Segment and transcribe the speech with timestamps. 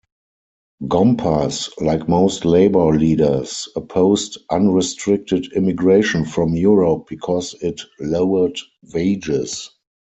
[0.87, 8.59] Gompers, like most labor leaders, opposed unrestricted immigration from Europe because it lowered
[8.95, 9.69] wages.